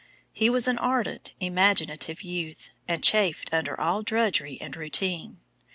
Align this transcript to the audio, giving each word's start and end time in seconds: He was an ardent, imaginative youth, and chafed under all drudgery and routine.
He 0.33 0.49
was 0.49 0.67
an 0.67 0.79
ardent, 0.79 1.33
imaginative 1.39 2.23
youth, 2.23 2.71
and 2.87 3.03
chafed 3.03 3.53
under 3.53 3.79
all 3.79 4.01
drudgery 4.01 4.57
and 4.59 4.75
routine. 4.75 5.41